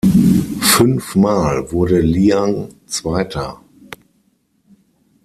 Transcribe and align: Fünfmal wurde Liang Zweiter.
Fünfmal 0.63 1.71
wurde 1.71 1.99
Liang 2.01 2.69
Zweiter. 2.87 3.61